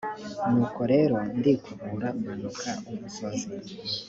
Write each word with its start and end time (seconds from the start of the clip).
nuko 0.51 0.81
rero 0.93 1.15
ndikubura, 1.37 2.07
manuka 2.23 2.69
umusozi, 2.89 3.47